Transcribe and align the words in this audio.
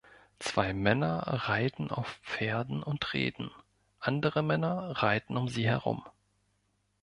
Zwei 0.39 0.73
Männer 0.73 1.21
reiten 1.47 1.91
auf 1.91 2.07
Pferden 2.23 2.81
und 2.81 3.13
reden, 3.13 3.51
andere 3.99 4.41
Männer 4.41 4.89
reiten 5.03 5.37
um 5.37 5.47
sie 5.47 5.67
herum. 5.67 6.03